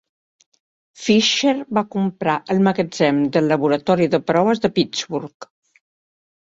[1.01, 5.53] Fisher va comprar el magatzem del Laboratori de Proves de Pittsburgh.